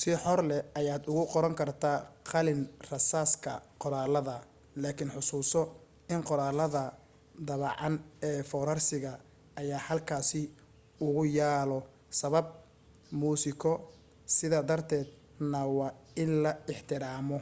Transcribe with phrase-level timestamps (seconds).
[0.00, 1.96] si xor leh ayaad ugu qoran kartaa
[2.32, 4.46] qalin rasaaska qoraaladaada
[4.82, 5.62] laakin xusuuso
[6.14, 6.82] in qoraalada
[7.46, 7.94] daabacan
[8.28, 9.12] ee foorarsiga
[9.60, 10.42] ayaa halkaasi
[11.06, 11.78] ugu yaalo
[12.20, 12.46] sabab
[13.20, 13.72] muusiko
[14.36, 15.12] sidaa darteeda
[15.52, 17.38] na waa in la ixtiraamo